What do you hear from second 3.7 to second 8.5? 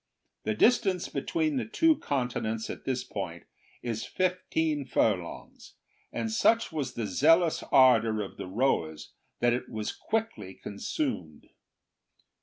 is fifteen furlongs, and such was the zealous ardour of the